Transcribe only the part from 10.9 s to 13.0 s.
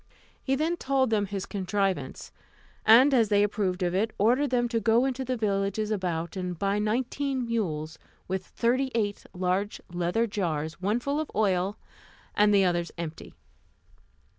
full of oil, and the others